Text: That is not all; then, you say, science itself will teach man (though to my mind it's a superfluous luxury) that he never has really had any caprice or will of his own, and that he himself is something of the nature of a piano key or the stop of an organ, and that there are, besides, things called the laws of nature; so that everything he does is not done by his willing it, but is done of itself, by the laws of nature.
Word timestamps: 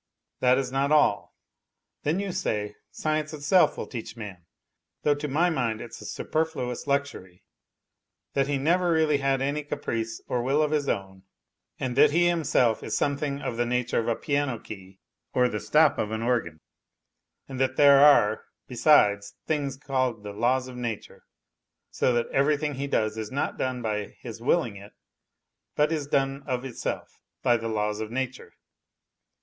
That 0.39 0.57
is 0.57 0.71
not 0.71 0.91
all; 0.91 1.35
then, 2.01 2.19
you 2.19 2.31
say, 2.31 2.75
science 2.89 3.35
itself 3.35 3.77
will 3.77 3.85
teach 3.85 4.17
man 4.17 4.47
(though 5.03 5.13
to 5.13 5.27
my 5.27 5.51
mind 5.51 5.79
it's 5.79 6.01
a 6.01 6.05
superfluous 6.07 6.87
luxury) 6.87 7.43
that 8.33 8.47
he 8.47 8.57
never 8.57 8.95
has 8.95 8.99
really 8.99 9.17
had 9.19 9.43
any 9.43 9.61
caprice 9.63 10.19
or 10.27 10.41
will 10.41 10.63
of 10.63 10.71
his 10.71 10.89
own, 10.89 11.21
and 11.79 11.95
that 11.97 12.09
he 12.09 12.25
himself 12.27 12.81
is 12.81 12.97
something 12.97 13.43
of 13.43 13.57
the 13.57 13.65
nature 13.67 13.99
of 13.99 14.07
a 14.07 14.15
piano 14.15 14.57
key 14.57 14.97
or 15.35 15.47
the 15.47 15.59
stop 15.59 15.99
of 15.99 16.09
an 16.09 16.23
organ, 16.23 16.61
and 17.47 17.59
that 17.59 17.75
there 17.77 17.99
are, 18.03 18.45
besides, 18.67 19.35
things 19.45 19.77
called 19.77 20.23
the 20.23 20.33
laws 20.33 20.67
of 20.67 20.75
nature; 20.75 21.25
so 21.91 22.11
that 22.11 22.25
everything 22.29 22.73
he 22.73 22.87
does 22.87 23.19
is 23.19 23.29
not 23.31 23.55
done 23.59 23.83
by 23.83 24.15
his 24.21 24.41
willing 24.41 24.77
it, 24.77 24.93
but 25.75 25.91
is 25.91 26.07
done 26.07 26.41
of 26.47 26.65
itself, 26.65 27.19
by 27.43 27.55
the 27.55 27.69
laws 27.69 27.99
of 27.99 28.09
nature. 28.09 28.55